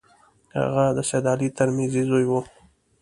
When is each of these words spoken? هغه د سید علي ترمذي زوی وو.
هغه 0.59 0.85
د 0.97 0.99
سید 1.09 1.25
علي 1.31 1.49
ترمذي 1.57 2.01
زوی 2.09 2.25
وو. 2.27 2.41